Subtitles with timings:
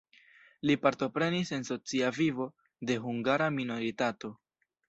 [0.69, 2.49] Li partoprenis en socia vivo
[2.91, 4.37] de hungara minoritato.